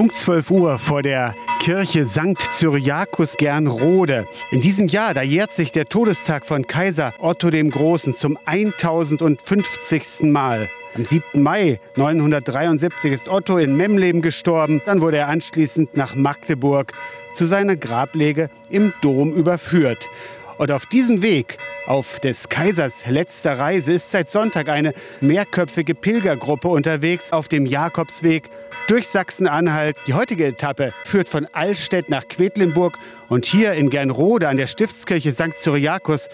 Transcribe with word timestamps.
Punkt 0.00 0.16
12 0.16 0.50
Uhr 0.50 0.78
vor 0.78 1.02
der 1.02 1.34
Kirche 1.58 2.06
St. 2.06 2.40
Cyriakus 2.40 3.36
Gernrode. 3.36 4.24
In 4.50 4.62
diesem 4.62 4.88
Jahr, 4.88 5.12
da 5.12 5.20
jährt 5.20 5.52
sich 5.52 5.72
der 5.72 5.90
Todestag 5.90 6.46
von 6.46 6.66
Kaiser 6.66 7.12
Otto 7.18 7.50
dem 7.50 7.70
Großen 7.70 8.14
zum 8.14 8.38
1050. 8.46 10.22
Mal. 10.22 10.70
Am 10.94 11.04
7. 11.04 11.42
Mai 11.42 11.80
973 11.96 13.12
ist 13.12 13.28
Otto 13.28 13.58
in 13.58 13.76
Memleben 13.76 14.22
gestorben. 14.22 14.80
Dann 14.86 15.02
wurde 15.02 15.18
er 15.18 15.28
anschließend 15.28 15.94
nach 15.94 16.14
Magdeburg 16.14 16.94
zu 17.34 17.44
seiner 17.44 17.76
Grablege 17.76 18.48
im 18.70 18.94
Dom 19.02 19.34
überführt. 19.34 20.08
Und 20.60 20.70
auf 20.72 20.84
diesem 20.84 21.22
Weg, 21.22 21.56
auf 21.86 22.20
des 22.20 22.50
Kaisers 22.50 23.06
letzter 23.06 23.58
Reise, 23.58 23.94
ist 23.94 24.10
seit 24.10 24.28
Sonntag 24.28 24.68
eine 24.68 24.92
mehrköpfige 25.22 25.94
Pilgergruppe 25.94 26.68
unterwegs 26.68 27.32
auf 27.32 27.48
dem 27.48 27.64
Jakobsweg 27.64 28.50
durch 28.86 29.08
Sachsen-Anhalt. 29.08 29.96
Die 30.06 30.12
heutige 30.12 30.44
Etappe 30.44 30.92
führt 31.06 31.30
von 31.30 31.46
Allstedt 31.54 32.10
nach 32.10 32.28
Quedlinburg 32.28 32.98
und 33.30 33.46
hier 33.46 33.72
in 33.72 33.88
Gernrode 33.88 34.50
an 34.50 34.58
der 34.58 34.66
Stiftskirche 34.66 35.32
St. 35.32 35.56
Cyriakus, 35.56 36.28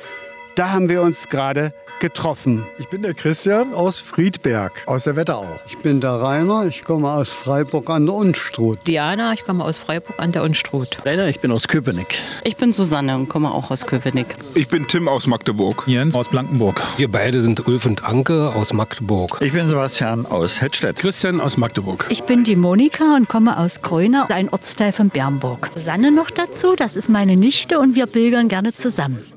da 0.56 0.72
haben 0.72 0.88
wir 0.88 1.02
uns 1.02 1.28
gerade 1.28 1.72
getroffen. 2.00 2.66
Ich 2.78 2.88
bin 2.88 3.02
der 3.02 3.14
Christian 3.14 3.72
aus 3.72 4.00
Friedberg, 4.00 4.82
aus 4.86 5.04
der 5.04 5.16
Wetterau. 5.16 5.46
Ich 5.66 5.78
bin 5.78 6.00
der 6.00 6.12
Rainer, 6.12 6.66
ich 6.66 6.84
komme 6.84 7.10
aus 7.10 7.30
Freiburg 7.30 7.88
an 7.90 8.06
der 8.06 8.14
Unstrut. 8.14 8.78
Diana, 8.86 9.32
ich 9.32 9.44
komme 9.44 9.64
aus 9.64 9.78
Freiburg 9.78 10.18
an 10.18 10.32
der 10.32 10.42
Unstrut. 10.42 10.98
Rainer, 11.04 11.28
ich 11.28 11.40
bin 11.40 11.52
aus 11.52 11.68
Köpenick. 11.68 12.20
Ich 12.44 12.56
bin 12.56 12.72
Susanne 12.72 13.16
und 13.16 13.28
komme 13.28 13.52
auch 13.52 13.70
aus 13.70 13.86
Köpenick. 13.86 14.28
Ich 14.54 14.68
bin 14.68 14.86
Tim 14.88 15.08
aus 15.08 15.26
Magdeburg. 15.26 15.84
Jens 15.86 16.14
aus 16.14 16.28
Blankenburg. 16.28 16.82
Wir 16.96 17.10
beide 17.10 17.40
sind 17.42 17.66
Ulf 17.66 17.86
und 17.86 18.04
Anke 18.04 18.52
aus 18.54 18.72
Magdeburg. 18.72 19.38
Ich 19.40 19.52
bin 19.52 19.66
Sebastian 19.66 20.26
aus 20.26 20.60
Hettstedt. 20.60 20.96
Christian 20.96 21.40
aus 21.40 21.56
Magdeburg. 21.56 22.06
Ich 22.08 22.22
bin 22.24 22.44
die 22.44 22.56
Monika 22.56 23.16
und 23.16 23.28
komme 23.28 23.58
aus 23.58 23.82
Gröner, 23.82 24.30
ein 24.30 24.48
Ortsteil 24.48 24.92
von 24.92 25.10
Bernburg. 25.10 25.70
Susanne 25.74 26.10
noch 26.10 26.30
dazu, 26.30 26.76
das 26.76 26.96
ist 26.96 27.08
meine 27.08 27.36
Nichte 27.36 27.78
und 27.78 27.94
wir 27.94 28.06
pilgern 28.06 28.48
gerne 28.48 28.72
zusammen. 28.72 29.35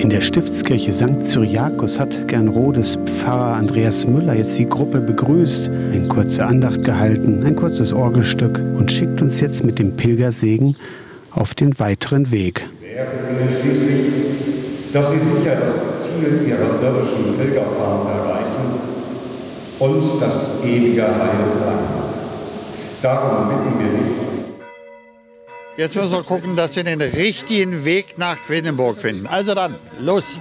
In 0.00 0.08
der 0.08 0.22
Stiftskirche 0.22 0.94
St. 0.94 1.22
Cyriakus 1.22 2.00
hat 2.00 2.26
Gernrodes 2.26 2.98
Pfarrer 3.04 3.56
Andreas 3.56 4.06
Müller 4.06 4.32
jetzt 4.32 4.58
die 4.58 4.66
Gruppe 4.66 4.98
begrüßt, 4.98 5.68
eine 5.68 6.08
kurze 6.08 6.46
Andacht 6.46 6.82
gehalten, 6.84 7.44
ein 7.44 7.54
kurzes 7.54 7.92
Orgelstück 7.92 8.58
und 8.76 8.90
schickt 8.90 9.20
uns 9.20 9.42
jetzt 9.42 9.62
mit 9.62 9.78
dem 9.78 9.94
Pilgersegen 9.96 10.74
auf 11.32 11.54
den 11.54 11.78
weiteren 11.78 12.30
Weg. 12.30 12.66
Wir 12.80 12.90
Ihnen 12.90 13.60
schließlich, 13.60 14.00
dass 14.94 15.10
Sie 15.10 15.18
sicher 15.18 15.56
das 15.60 15.74
Ziel 16.02 16.48
Ihrer 16.48 16.80
irdischen 16.82 17.36
Pilgerfahrt 17.36 18.08
erreichen 18.08 18.80
und 19.80 20.22
das 20.22 20.64
ewige 20.64 21.02
Heil 21.02 21.44
erlangen. 21.60 22.00
Darum 23.02 23.48
bitten 23.50 23.78
wir 23.78 23.98
dich, 23.98 24.09
Jetzt 25.76 25.94
müssen 25.94 26.12
wir 26.12 26.22
gucken, 26.22 26.56
dass 26.56 26.76
wir 26.76 26.84
den 26.84 27.00
richtigen 27.00 27.84
Weg 27.84 28.18
nach 28.18 28.36
Quedlinburg 28.46 29.00
finden. 29.00 29.26
Also 29.26 29.54
dann, 29.54 29.76
los! 29.98 30.40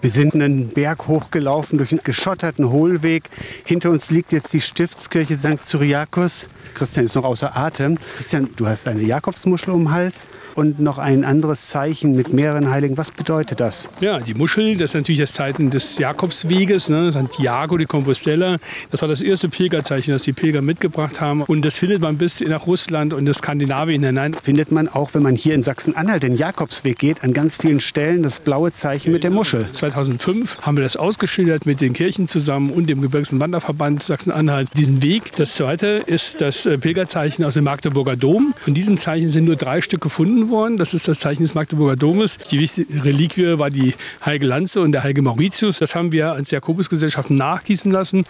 Wir 0.00 0.10
sind 0.10 0.32
einen 0.32 0.68
Berg 0.68 1.08
hochgelaufen 1.08 1.76
durch 1.76 1.90
einen 1.90 2.02
geschotterten 2.04 2.70
Hohlweg. 2.70 3.24
Hinter 3.64 3.90
uns 3.90 4.12
liegt 4.12 4.30
jetzt 4.30 4.52
die 4.52 4.60
Stiftskirche 4.60 5.36
St. 5.36 5.64
Cyriakus. 5.64 6.48
Christian 6.74 7.06
ist 7.06 7.16
noch 7.16 7.24
außer 7.24 7.56
Atem. 7.56 7.98
Christian, 8.16 8.48
du 8.54 8.68
hast 8.68 8.86
eine 8.86 9.02
Jakobsmuschel 9.02 9.74
um 9.74 9.86
den 9.86 9.90
Hals 9.90 10.28
und 10.54 10.78
noch 10.78 10.98
ein 10.98 11.24
anderes 11.24 11.66
Zeichen 11.68 12.14
mit 12.14 12.32
mehreren 12.32 12.70
Heiligen. 12.70 12.96
Was 12.96 13.10
bedeutet 13.10 13.58
das? 13.58 13.90
Ja, 14.00 14.20
die 14.20 14.34
Muschel, 14.34 14.76
das 14.76 14.92
ist 14.92 14.94
natürlich 14.94 15.18
das 15.18 15.32
Zeichen 15.32 15.70
des 15.70 15.98
Jakobsweges, 15.98 16.88
ne? 16.90 17.10
Santiago 17.10 17.76
de 17.76 17.88
Compostela. 17.88 18.58
Das 18.92 19.02
war 19.02 19.08
das 19.08 19.20
erste 19.20 19.48
Pilgerzeichen, 19.48 20.12
das 20.12 20.22
die 20.22 20.32
Pilger 20.32 20.62
mitgebracht 20.62 21.20
haben. 21.20 21.42
Und 21.42 21.64
das 21.64 21.78
findet 21.78 22.02
man 22.02 22.18
bis 22.18 22.40
nach 22.40 22.68
Russland 22.68 23.14
und 23.14 23.26
das 23.26 23.38
Skandinavien 23.38 24.04
hinein. 24.04 24.34
Findet 24.34 24.70
man 24.70 24.86
auch, 24.86 25.14
wenn 25.14 25.24
man 25.24 25.34
hier 25.34 25.56
in 25.56 25.64
Sachsen-Anhalt 25.64 26.22
den 26.22 26.36
Jakobsweg 26.36 27.00
geht, 27.00 27.24
an 27.24 27.32
ganz 27.32 27.56
vielen 27.56 27.80
Stellen 27.80 28.22
das 28.22 28.38
blaue 28.38 28.70
Zeichen 28.70 29.10
mit 29.10 29.24
der 29.24 29.32
Muschel. 29.32 29.66
2005 29.90 30.58
haben 30.62 30.76
wir 30.76 30.82
das 30.82 30.96
ausgeschildert 30.96 31.66
mit 31.66 31.80
den 31.80 31.92
Kirchen 31.92 32.28
zusammen 32.28 32.70
und 32.70 32.88
dem 32.88 33.00
Gebirgs- 33.00 33.32
und 33.32 33.40
Wanderverband 33.40 34.02
Sachsen-Anhalt, 34.02 34.68
diesen 34.76 35.02
Weg. 35.02 35.34
Das 35.36 35.54
zweite 35.54 36.02
ist 36.06 36.40
das 36.40 36.66
äh, 36.66 36.76
Pilgerzeichen 36.76 37.44
aus 37.44 37.54
dem 37.54 37.64
Magdeburger 37.64 38.16
Dom. 38.16 38.54
Von 38.58 38.74
diesem 38.74 38.98
Zeichen 38.98 39.30
sind 39.30 39.44
nur 39.44 39.56
drei 39.56 39.80
Stück 39.80 40.00
gefunden 40.00 40.50
worden. 40.50 40.76
Das 40.76 40.94
ist 40.94 41.08
das 41.08 41.20
Zeichen 41.20 41.42
des 41.42 41.54
Magdeburger 41.54 41.96
Domes. 41.96 42.38
Die 42.50 42.58
wichtige 42.58 43.04
Reliquie 43.04 43.58
war 43.58 43.70
die 43.70 43.94
heilige 44.24 44.46
Lanze 44.46 44.80
und 44.80 44.92
der 44.92 45.02
heilige 45.02 45.22
Mauritius. 45.22 45.78
Das 45.78 45.94
haben 45.94 46.12
wir 46.12 46.32
als 46.32 46.50
Jakobusgesellschaft 46.50 47.30
nachgießen 47.30 47.90
lassen 47.90 48.24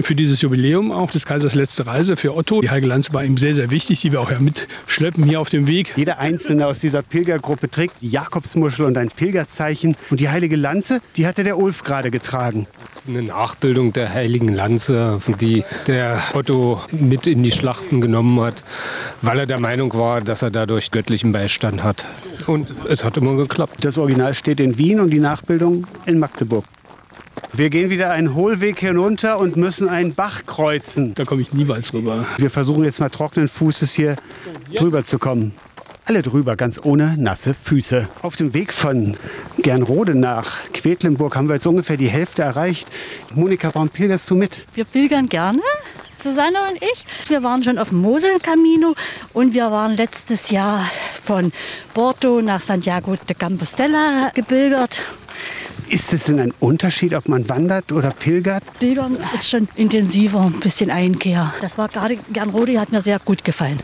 für 0.00 0.14
dieses 0.14 0.40
Jubiläum 0.42 0.92
auch 0.92 1.10
des 1.10 1.24
Kaisers 1.24 1.54
letzte 1.54 1.86
Reise 1.86 2.16
für 2.16 2.34
Otto. 2.34 2.60
Die 2.60 2.70
heilige 2.70 2.88
Lanze 2.88 3.12
war 3.14 3.24
ihm 3.24 3.36
sehr, 3.36 3.54
sehr 3.54 3.70
wichtig, 3.70 4.00
die 4.00 4.12
wir 4.12 4.20
auch 4.20 4.30
ja 4.30 4.38
mitschleppen 4.38 5.24
hier 5.24 5.40
auf 5.40 5.48
dem 5.48 5.66
Weg. 5.68 5.94
Jeder 5.96 6.18
Einzelne 6.18 6.66
aus 6.66 6.78
dieser 6.78 7.02
Pilgergruppe 7.02 7.70
trägt 7.70 7.94
die 8.02 8.10
Jakobsmuschel 8.10 8.84
und 8.84 8.98
ein 8.98 9.10
Pilgerzeichen. 9.10 9.96
Und 10.10 10.20
die 10.20 10.28
heilige 10.28 10.56
Lanze, 10.56 10.95
die 11.16 11.26
hatte 11.26 11.44
der 11.44 11.58
Ulf 11.58 11.82
gerade 11.82 12.10
getragen. 12.10 12.66
Das 12.82 12.98
ist 12.98 13.08
eine 13.08 13.22
Nachbildung 13.22 13.92
der 13.92 14.12
heiligen 14.12 14.48
Lanze, 14.48 15.20
die 15.40 15.64
der 15.86 16.22
Otto 16.34 16.80
mit 16.90 17.26
in 17.26 17.42
die 17.42 17.52
Schlachten 17.52 18.00
genommen 18.00 18.40
hat, 18.40 18.64
weil 19.22 19.40
er 19.40 19.46
der 19.46 19.60
Meinung 19.60 19.94
war, 19.94 20.20
dass 20.20 20.42
er 20.42 20.50
dadurch 20.50 20.90
göttlichen 20.90 21.32
Beistand 21.32 21.82
hat. 21.82 22.06
Und 22.46 22.72
es 22.88 23.04
hat 23.04 23.16
immer 23.16 23.34
geklappt. 23.36 23.84
Das 23.84 23.98
Original 23.98 24.34
steht 24.34 24.60
in 24.60 24.78
Wien 24.78 25.00
und 25.00 25.10
die 25.10 25.20
Nachbildung 25.20 25.86
in 26.06 26.18
Magdeburg. 26.18 26.64
Wir 27.52 27.70
gehen 27.70 27.90
wieder 27.90 28.10
einen 28.10 28.34
Hohlweg 28.34 28.78
hinunter 28.80 29.38
und 29.38 29.56
müssen 29.56 29.88
einen 29.88 30.14
Bach 30.14 30.44
kreuzen. 30.46 31.14
Da 31.14 31.24
komme 31.24 31.42
ich 31.42 31.52
niemals 31.52 31.94
rüber. 31.94 32.26
Wir 32.38 32.50
versuchen 32.50 32.84
jetzt 32.84 33.00
mal 33.00 33.08
trockenen 33.08 33.48
Fußes 33.48 33.94
hier 33.94 34.16
drüber 34.74 35.04
zu 35.04 35.18
kommen. 35.18 35.52
Alle 36.08 36.22
drüber, 36.22 36.54
ganz 36.54 36.78
ohne 36.84 37.16
nasse 37.18 37.52
Füße. 37.52 38.08
Auf 38.22 38.36
dem 38.36 38.54
Weg 38.54 38.72
von 38.72 39.16
Gernrode 39.58 40.14
nach 40.14 40.62
Quedlinburg 40.72 41.34
haben 41.34 41.48
wir 41.48 41.54
jetzt 41.54 41.66
ungefähr 41.66 41.96
die 41.96 42.06
Hälfte 42.06 42.42
erreicht. 42.42 42.86
Monika, 43.34 43.74
warum 43.74 43.88
pilgerst 43.88 44.30
du 44.30 44.36
mit? 44.36 44.64
Wir 44.76 44.84
pilgern 44.84 45.28
gerne. 45.28 45.62
Susanne 46.16 46.58
und 46.70 46.80
ich. 46.80 47.04
Wir 47.26 47.42
waren 47.42 47.64
schon 47.64 47.76
auf 47.76 47.88
dem 47.88 48.02
Mosel-Camino 48.02 48.94
und 49.32 49.52
wir 49.52 49.72
waren 49.72 49.96
letztes 49.96 50.50
Jahr 50.50 50.88
von 51.24 51.50
Porto 51.92 52.40
nach 52.40 52.60
Santiago 52.60 53.16
de 53.28 53.36
Compostela 53.36 54.30
gepilgert. 54.32 55.02
Ist 55.88 56.12
es 56.12 56.24
denn 56.24 56.38
ein 56.38 56.52
Unterschied, 56.60 57.14
ob 57.14 57.28
man 57.28 57.48
wandert 57.48 57.90
oder 57.90 58.10
pilgert? 58.10 58.62
Pilgern 58.78 59.18
ist 59.34 59.50
schon 59.50 59.66
intensiver, 59.74 60.42
ein 60.42 60.60
bisschen 60.60 60.92
Einkehr. 60.92 61.52
Das 61.60 61.78
war 61.78 61.88
gerade 61.88 62.16
Gernrode, 62.32 62.78
hat 62.78 62.92
mir 62.92 63.02
sehr 63.02 63.18
gut 63.18 63.42
gefallen. 63.42 63.78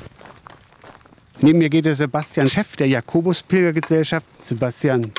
Neben 1.42 1.58
mir 1.58 1.70
geht 1.70 1.86
der 1.86 1.96
Sebastian, 1.96 2.48
Chef 2.48 2.76
der 2.76 2.86
Jakobus-Pilgergesellschaft. 2.86 4.26
Sebastian, 4.42 5.10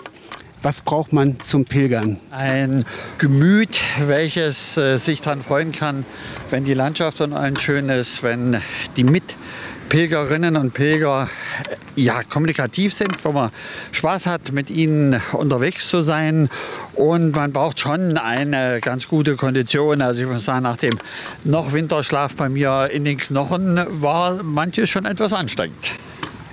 was 0.61 0.81
braucht 0.81 1.11
man 1.11 1.37
zum 1.41 1.65
Pilgern? 1.65 2.17
Ein 2.31 2.85
Gemüt, 3.17 3.81
welches 4.05 4.77
äh, 4.77 4.95
sich 4.95 5.19
daran 5.19 5.41
freuen 5.41 5.73
kann, 5.73 6.05
wenn 6.49 6.63
die 6.63 6.73
Landschaft 6.73 7.19
und 7.19 7.33
ein 7.33 7.57
schön 7.57 7.89
ist, 7.89 8.23
wenn 8.23 8.61
die 8.95 9.03
Mitpilgerinnen 9.03 10.55
und 10.55 10.73
Pilger 10.73 11.27
äh, 11.69 12.01
ja, 12.01 12.23
kommunikativ 12.23 12.93
sind, 12.93 13.25
wo 13.25 13.33
man 13.33 13.51
Spaß 13.91 14.25
hat, 14.25 14.53
mit 14.53 14.69
ihnen 14.69 15.21
unterwegs 15.33 15.89
zu 15.89 16.03
sein. 16.03 16.47
Und 16.93 17.35
man 17.35 17.51
braucht 17.51 17.81
schon 17.81 18.17
eine 18.17 18.79
ganz 18.79 19.09
gute 19.09 19.35
Kondition. 19.35 20.01
Also 20.01 20.21
ich 20.21 20.29
muss 20.29 20.45
sagen, 20.45 20.63
nach 20.63 20.77
dem 20.77 20.97
noch 21.43 21.73
Winterschlaf 21.73 22.33
bei 22.35 22.47
mir 22.47 22.89
in 22.93 23.03
den 23.03 23.17
Knochen 23.17 23.77
war 24.01 24.41
manches 24.41 24.89
schon 24.89 25.03
etwas 25.03 25.33
anstrengend. 25.33 25.91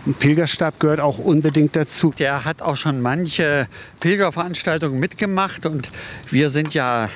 Ein 0.07 0.15
Pilgerstab 0.15 0.81
gehört 0.81 1.01
auch 1.01 1.19
unbedingt 1.19 1.77
dazu. 1.77 2.15
Der 2.19 2.47
hat 2.47 2.63
auch 2.63 2.77
schon 2.77 3.03
manche 3.03 3.67
Pilgerveranstaltungen 4.01 4.99
mitgemacht 4.99 5.67
und 5.67 5.91
wir 6.31 6.49
sind 6.49 6.73
ja 6.73 7.11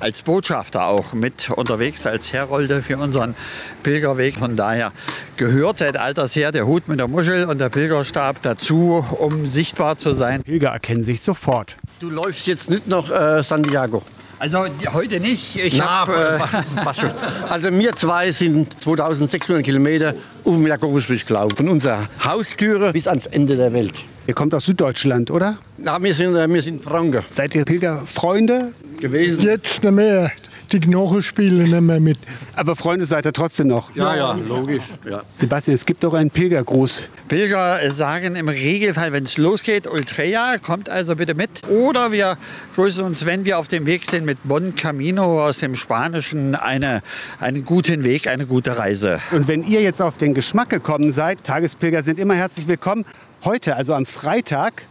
als 0.00 0.22
Botschafter 0.22 0.86
auch 0.86 1.12
mit 1.12 1.50
unterwegs, 1.50 2.06
als 2.06 2.32
Herolde 2.32 2.82
für 2.82 2.96
unseren 2.98 3.36
Pilgerweg. 3.84 4.36
Von 4.36 4.56
daher 4.56 4.92
gehört 5.36 5.78
seit 5.78 5.96
alters 5.96 6.34
her 6.34 6.50
der 6.50 6.66
Hut 6.66 6.88
mit 6.88 6.98
der 6.98 7.08
Muschel 7.08 7.44
und 7.44 7.58
der 7.58 7.68
Pilgerstab 7.68 8.42
dazu, 8.42 9.04
um 9.18 9.46
sichtbar 9.46 9.98
zu 9.98 10.14
sein. 10.14 10.42
Pilger 10.42 10.70
erkennen 10.70 11.04
sich 11.04 11.22
sofort. 11.22 11.76
Du 12.00 12.10
läufst 12.10 12.46
jetzt 12.48 12.68
nicht 12.68 12.88
nach 12.88 13.10
äh, 13.10 13.42
Santiago. 13.44 14.02
Also 14.38 14.66
heute 14.92 15.20
nicht. 15.20 15.56
Ich 15.56 15.76
Na, 15.78 16.06
hab, 16.06 16.08
äh, 16.08 16.82
passt 16.82 17.00
schon. 17.00 17.10
Also 17.48 17.72
wir 17.72 17.94
zwei 17.96 18.30
sind 18.32 18.80
2600 18.82 19.64
Kilometer 19.64 20.14
auf 20.44 20.54
dem 20.54 20.66
Jakobusweg 20.66 21.26
gelaufen. 21.26 21.56
Von 21.56 21.68
unserer 21.68 22.08
Haustüre 22.24 22.92
bis 22.92 23.06
ans 23.08 23.26
Ende 23.26 23.56
der 23.56 23.72
Welt. 23.72 23.94
Ihr 24.26 24.34
kommt 24.34 24.54
aus 24.54 24.66
Süddeutschland, 24.66 25.30
oder? 25.30 25.58
Na, 25.78 26.00
wir 26.02 26.14
sind, 26.14 26.36
äh, 26.36 26.48
wir 26.48 26.62
sind 26.62 26.82
Franken 26.84 27.24
Seid 27.30 27.54
ihr 27.54 27.64
Pilgerfreunde? 27.64 28.72
gewesen. 29.00 29.42
Jetzt 29.42 29.82
nicht 29.82 29.92
mehr. 29.92 30.30
Die 30.72 30.80
Knochen 30.80 31.22
spielen 31.22 31.70
nicht 31.70 31.80
mehr 31.80 32.00
mit. 32.00 32.18
Aber 32.54 32.76
Freunde 32.76 33.06
seid 33.06 33.24
ihr 33.24 33.32
trotzdem 33.32 33.68
noch. 33.68 33.94
Ja, 33.94 34.14
ja, 34.14 34.32
logisch. 34.32 34.84
Ja. 35.08 35.22
Sebastian, 35.36 35.74
es 35.74 35.86
gibt 35.86 36.04
doch 36.04 36.14
einen 36.14 36.30
Pilgergruß. 36.30 37.04
Pilger 37.28 37.90
sagen 37.90 38.36
im 38.36 38.48
Regelfall, 38.48 39.12
wenn 39.12 39.24
es 39.24 39.36
losgeht, 39.36 39.86
Ultreya, 39.86 40.58
kommt 40.58 40.88
also 40.88 41.16
bitte 41.16 41.34
mit. 41.34 41.62
Oder 41.68 42.12
wir 42.12 42.36
grüßen 42.74 43.04
uns, 43.04 43.26
wenn 43.26 43.44
wir 43.44 43.58
auf 43.58 43.68
dem 43.68 43.86
Weg 43.86 44.08
sind, 44.10 44.24
mit 44.24 44.38
Bon 44.44 44.74
Camino 44.76 45.44
aus 45.44 45.58
dem 45.58 45.74
Spanischen, 45.74 46.54
eine, 46.54 47.02
einen 47.40 47.64
guten 47.64 48.04
Weg, 48.04 48.26
eine 48.26 48.46
gute 48.46 48.78
Reise. 48.78 49.20
Und 49.32 49.48
wenn 49.48 49.66
ihr 49.66 49.82
jetzt 49.82 50.02
auf 50.02 50.16
den 50.16 50.34
Geschmack 50.34 50.70
gekommen 50.70 51.12
seid, 51.12 51.44
Tagespilger 51.44 52.02
sind 52.02 52.18
immer 52.18 52.34
herzlich 52.34 52.68
willkommen. 52.68 53.04
Heute, 53.44 53.76
also 53.76 53.94
am 53.94 54.06
Freitag, 54.06 54.84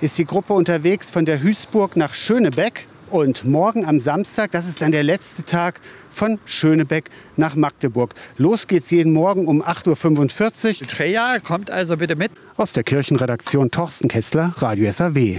ist 0.00 0.18
die 0.18 0.26
Gruppe 0.26 0.52
unterwegs 0.52 1.10
von 1.10 1.24
der 1.24 1.42
Hüßburg 1.42 1.96
nach 1.96 2.14
Schönebeck. 2.14 2.86
Und 3.14 3.44
morgen 3.44 3.86
am 3.86 4.00
Samstag, 4.00 4.50
das 4.50 4.66
ist 4.66 4.82
dann 4.82 4.90
der 4.90 5.04
letzte 5.04 5.44
Tag 5.44 5.80
von 6.10 6.40
Schönebeck 6.46 7.10
nach 7.36 7.54
Magdeburg. 7.54 8.12
Los 8.38 8.66
geht's 8.66 8.90
jeden 8.90 9.12
Morgen 9.12 9.46
um 9.46 9.62
8.45 9.62 10.64
Uhr. 10.66 10.80
Ultreya, 10.80 11.38
kommt 11.38 11.70
also 11.70 11.96
bitte 11.96 12.16
mit. 12.16 12.32
Aus 12.56 12.72
der 12.72 12.82
Kirchenredaktion 12.82 13.70
Torsten 13.70 14.08
Kessler, 14.08 14.52
Radio 14.56 14.90
SAW. 14.90 15.32